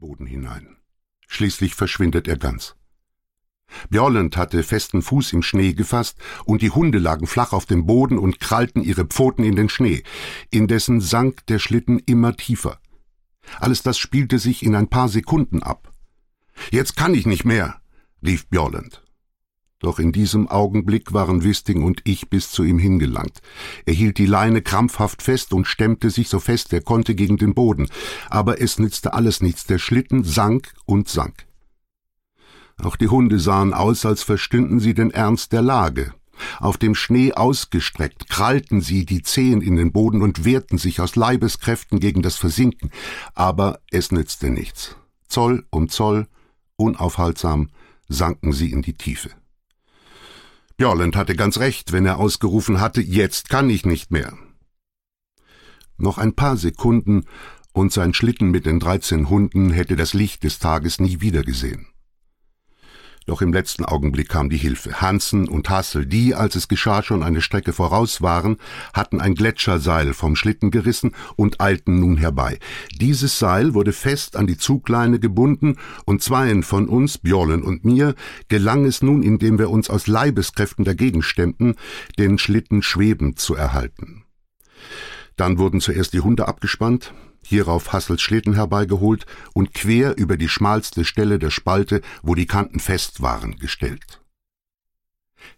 Boden 0.00 0.26
hinein. 0.26 0.76
Schließlich 1.28 1.74
verschwindet 1.74 2.26
er 2.26 2.36
ganz. 2.36 2.74
Björlend 3.88 4.36
hatte 4.36 4.64
festen 4.64 5.02
Fuß 5.02 5.32
im 5.32 5.42
Schnee 5.42 5.74
gefasst, 5.74 6.18
und 6.44 6.62
die 6.62 6.70
Hunde 6.70 6.98
lagen 6.98 7.26
flach 7.26 7.52
auf 7.52 7.66
dem 7.66 7.86
Boden 7.86 8.18
und 8.18 8.40
krallten 8.40 8.82
ihre 8.82 9.04
Pfoten 9.04 9.44
in 9.44 9.54
den 9.54 9.68
Schnee. 9.68 10.02
Indessen 10.50 11.00
sank 11.00 11.46
der 11.46 11.60
Schlitten 11.60 12.00
immer 12.00 12.36
tiefer. 12.36 12.80
Alles 13.60 13.82
das 13.82 13.98
spielte 13.98 14.38
sich 14.38 14.64
in 14.64 14.74
ein 14.74 14.88
paar 14.88 15.08
Sekunden 15.08 15.62
ab. 15.62 15.92
Jetzt 16.70 16.96
kann 16.96 17.14
ich 17.14 17.26
nicht 17.26 17.44
mehr, 17.44 17.80
rief 18.24 18.48
Björlend. 18.48 19.04
Doch 19.80 19.98
in 19.98 20.12
diesem 20.12 20.46
Augenblick 20.46 21.14
waren 21.14 21.42
Wisting 21.42 21.82
und 21.82 22.02
ich 22.04 22.28
bis 22.28 22.50
zu 22.50 22.62
ihm 22.62 22.78
hingelangt. 22.78 23.40
Er 23.86 23.94
hielt 23.94 24.18
die 24.18 24.26
Leine 24.26 24.60
krampfhaft 24.60 25.22
fest 25.22 25.54
und 25.54 25.66
stemmte 25.66 26.10
sich 26.10 26.28
so 26.28 26.38
fest 26.38 26.72
er 26.74 26.82
konnte 26.82 27.14
gegen 27.14 27.38
den 27.38 27.54
Boden, 27.54 27.88
aber 28.28 28.60
es 28.60 28.78
nützte 28.78 29.14
alles 29.14 29.40
nichts, 29.40 29.64
der 29.64 29.78
Schlitten 29.78 30.22
sank 30.22 30.74
und 30.84 31.08
sank. 31.08 31.46
Auch 32.82 32.96
die 32.96 33.08
Hunde 33.08 33.38
sahen 33.38 33.72
aus, 33.72 34.04
als 34.04 34.22
verstünden 34.22 34.80
sie 34.80 34.94
den 34.94 35.10
Ernst 35.10 35.52
der 35.52 35.62
Lage. 35.62 36.12
Auf 36.58 36.76
dem 36.78 36.94
Schnee 36.94 37.32
ausgestreckt, 37.32 38.28
krallten 38.28 38.80
sie 38.80 39.04
die 39.04 39.22
Zehen 39.22 39.62
in 39.62 39.76
den 39.76 39.92
Boden 39.92 40.22
und 40.22 40.44
wehrten 40.44 40.78
sich 40.78 41.00
aus 41.00 41.16
Leibeskräften 41.16 42.00
gegen 42.00 42.22
das 42.22 42.36
Versinken, 42.36 42.90
aber 43.34 43.80
es 43.90 44.12
nützte 44.12 44.50
nichts. 44.50 44.96
Zoll 45.26 45.66
um 45.70 45.88
Zoll, 45.88 46.26
unaufhaltsam, 46.76 47.70
sanken 48.08 48.52
sie 48.52 48.72
in 48.72 48.82
die 48.82 48.94
Tiefe. 48.94 49.30
Björland 50.80 51.14
hatte 51.14 51.36
ganz 51.36 51.58
recht, 51.58 51.92
wenn 51.92 52.06
er 52.06 52.16
ausgerufen 52.16 52.80
hatte, 52.80 53.02
jetzt 53.02 53.50
kann 53.50 53.68
ich 53.68 53.84
nicht 53.84 54.10
mehr. 54.10 54.38
Noch 55.98 56.16
ein 56.16 56.34
paar 56.34 56.56
Sekunden 56.56 57.26
und 57.74 57.92
sein 57.92 58.14
Schlitten 58.14 58.50
mit 58.50 58.64
den 58.64 58.80
dreizehn 58.80 59.28
Hunden 59.28 59.72
hätte 59.72 59.94
das 59.94 60.14
Licht 60.14 60.42
des 60.42 60.58
Tages 60.58 60.98
nie 60.98 61.20
wiedergesehen. 61.20 61.89
Doch 63.30 63.42
im 63.42 63.52
letzten 63.52 63.84
Augenblick 63.84 64.28
kam 64.28 64.50
die 64.50 64.56
Hilfe. 64.56 65.00
Hansen 65.00 65.48
und 65.48 65.70
Hassel, 65.70 66.04
die, 66.04 66.34
als 66.34 66.56
es 66.56 66.66
geschah, 66.66 67.04
schon 67.04 67.22
eine 67.22 67.40
Strecke 67.40 67.72
voraus 67.72 68.22
waren, 68.22 68.56
hatten 68.92 69.20
ein 69.20 69.36
Gletscherseil 69.36 70.14
vom 70.14 70.34
Schlitten 70.34 70.72
gerissen 70.72 71.12
und 71.36 71.60
eilten 71.60 72.00
nun 72.00 72.16
herbei. 72.16 72.58
Dieses 73.00 73.38
Seil 73.38 73.72
wurde 73.72 73.92
fest 73.92 74.34
an 74.34 74.48
die 74.48 74.58
Zugleine 74.58 75.20
gebunden 75.20 75.76
und 76.06 76.24
zweien 76.24 76.64
von 76.64 76.88
uns, 76.88 77.18
Bjorlen 77.18 77.62
und 77.62 77.84
mir, 77.84 78.16
gelang 78.48 78.84
es 78.84 79.00
nun, 79.00 79.22
indem 79.22 79.60
wir 79.60 79.70
uns 79.70 79.90
aus 79.90 80.08
Leibeskräften 80.08 80.84
dagegen 80.84 81.22
stemmten, 81.22 81.76
den 82.18 82.36
Schlitten 82.36 82.82
schwebend 82.82 83.38
zu 83.38 83.54
erhalten. 83.54 84.24
Dann 85.36 85.58
wurden 85.58 85.80
zuerst 85.80 86.14
die 86.14 86.20
Hunde 86.20 86.48
abgespannt, 86.48 87.14
hierauf 87.44 87.92
Hassels 87.92 88.22
Schlitten 88.22 88.54
herbeigeholt 88.54 89.26
und 89.54 89.74
quer 89.74 90.16
über 90.16 90.36
die 90.36 90.48
schmalste 90.48 91.04
Stelle 91.04 91.38
der 91.38 91.50
Spalte, 91.50 92.00
wo 92.22 92.34
die 92.34 92.46
Kanten 92.46 92.80
fest 92.80 93.22
waren, 93.22 93.56
gestellt. 93.56 94.20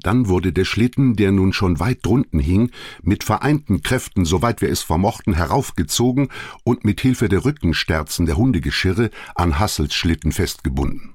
Dann 0.00 0.28
wurde 0.28 0.52
der 0.52 0.64
Schlitten, 0.64 1.14
der 1.16 1.32
nun 1.32 1.52
schon 1.52 1.80
weit 1.80 2.04
drunten 2.04 2.40
hing, 2.40 2.70
mit 3.02 3.24
vereinten 3.24 3.82
Kräften, 3.82 4.24
soweit 4.24 4.60
wir 4.60 4.70
es 4.70 4.82
vermochten, 4.82 5.34
heraufgezogen 5.34 6.28
und 6.64 6.84
mit 6.84 7.00
Hilfe 7.00 7.28
der 7.28 7.44
Rückensterzen 7.44 8.26
der 8.26 8.36
Hundegeschirre 8.36 9.10
an 9.34 9.58
Hassels 9.58 9.94
Schlitten 9.94 10.32
festgebunden. 10.32 11.14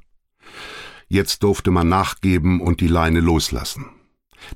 Jetzt 1.07 1.43
durfte 1.43 1.71
man 1.71 1.89
nachgeben 1.89 2.61
und 2.61 2.81
die 2.81 2.87
Leine 2.87 3.19
loslassen. 3.19 3.85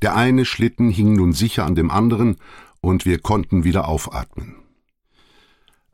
Der 0.01 0.15
eine 0.15 0.45
Schlitten 0.45 0.89
hing 0.89 1.13
nun 1.13 1.33
sicher 1.33 1.65
an 1.65 1.75
dem 1.75 1.91
anderen, 1.91 2.37
und 2.79 3.05
wir 3.05 3.19
konnten 3.19 3.63
wieder 3.63 3.87
aufatmen 3.87 4.66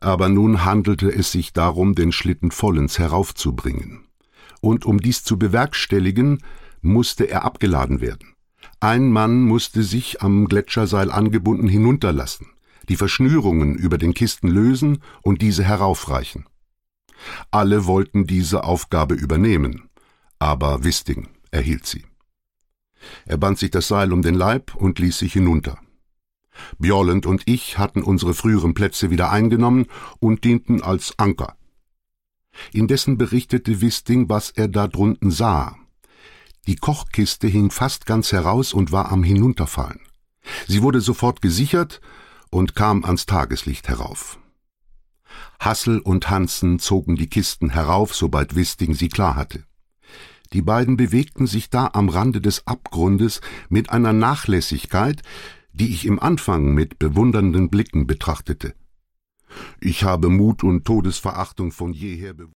aber 0.04 0.28
nun 0.28 0.64
handelte 0.64 1.12
es 1.12 1.32
sich 1.32 1.52
darum, 1.52 1.94
den 1.94 2.12
Schlitten 2.12 2.50
vollends 2.50 2.98
heraufzubringen. 2.98 4.04
Und 4.60 4.84
um 4.84 4.98
dies 5.00 5.24
zu 5.24 5.38
bewerkstelligen, 5.38 6.42
musste 6.82 7.24
er 7.24 7.44
abgeladen 7.44 8.00
werden. 8.00 8.34
Ein 8.80 9.10
Mann 9.10 9.42
musste 9.42 9.82
sich 9.82 10.20
am 10.22 10.46
Gletscherseil 10.46 11.10
angebunden 11.10 11.68
hinunterlassen, 11.68 12.48
die 12.88 12.96
Verschnürungen 12.96 13.74
über 13.76 13.96
den 13.96 14.12
Kisten 14.12 14.48
lösen 14.48 14.98
und 15.22 15.40
diese 15.40 15.64
heraufreichen. 15.64 16.46
Alle 17.50 17.86
wollten 17.86 18.26
diese 18.26 18.64
Aufgabe 18.64 19.14
übernehmen, 19.14 19.88
aber 20.38 20.84
Wisting 20.84 21.28
erhielt 21.50 21.86
sie. 21.86 22.04
Er 23.24 23.38
band 23.38 23.58
sich 23.58 23.70
das 23.70 23.88
Seil 23.88 24.12
um 24.12 24.22
den 24.22 24.34
Leib 24.34 24.74
und 24.74 24.98
ließ 24.98 25.18
sich 25.18 25.32
hinunter. 25.32 25.78
Bjorland 26.78 27.26
und 27.26 27.42
ich 27.46 27.78
hatten 27.78 28.02
unsere 28.02 28.34
früheren 28.34 28.74
Plätze 28.74 29.10
wieder 29.10 29.30
eingenommen 29.30 29.86
und 30.20 30.44
dienten 30.44 30.82
als 30.82 31.18
Anker. 31.18 31.56
Indessen 32.72 33.18
berichtete 33.18 33.80
Wisting, 33.80 34.28
was 34.28 34.50
er 34.50 34.68
da 34.68 34.86
drunten 34.86 35.30
sah. 35.30 35.76
Die 36.66 36.76
Kochkiste 36.76 37.46
hing 37.46 37.70
fast 37.70 38.06
ganz 38.06 38.32
heraus 38.32 38.72
und 38.72 38.92
war 38.92 39.12
am 39.12 39.22
Hinunterfallen. 39.22 40.00
Sie 40.66 40.82
wurde 40.82 41.00
sofort 41.00 41.42
gesichert 41.42 42.00
und 42.50 42.74
kam 42.74 43.04
ans 43.04 43.26
Tageslicht 43.26 43.88
herauf. 43.88 44.38
Hassel 45.58 45.98
und 45.98 46.30
Hansen 46.30 46.78
zogen 46.78 47.16
die 47.16 47.28
Kisten 47.28 47.70
herauf, 47.70 48.14
sobald 48.14 48.54
Wisting 48.54 48.94
sie 48.94 49.08
klar 49.08 49.34
hatte. 49.34 49.64
Die 50.52 50.62
beiden 50.62 50.96
bewegten 50.96 51.46
sich 51.46 51.68
da 51.70 51.90
am 51.92 52.08
Rande 52.08 52.40
des 52.40 52.66
Abgrundes 52.66 53.40
mit 53.68 53.90
einer 53.90 54.12
Nachlässigkeit, 54.12 55.22
die 55.74 55.88
ich 55.88 56.06
im 56.06 56.20
Anfang 56.20 56.72
mit 56.72 56.98
bewundernden 56.98 57.68
Blicken 57.68 58.06
betrachtete. 58.06 58.74
Ich 59.80 60.04
habe 60.04 60.30
Mut 60.30 60.62
und 60.62 60.84
Todesverachtung 60.84 61.72
von 61.72 61.92
jeher 61.92 62.32